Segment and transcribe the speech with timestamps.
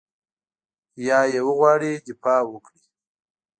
[1.07, 2.81] یا یې وغواړي دفاع وکړي.